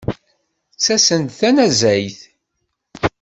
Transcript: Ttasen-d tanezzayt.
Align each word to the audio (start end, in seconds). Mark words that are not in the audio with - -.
Ttasen-d 0.73 1.29
tanezzayt. 1.39 2.19